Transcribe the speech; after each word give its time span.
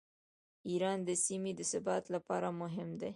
ایران 0.69 0.97
د 1.07 1.09
سیمې 1.25 1.51
د 1.55 1.61
ثبات 1.71 2.03
لپاره 2.15 2.47
مهم 2.61 2.89
دی. 3.01 3.09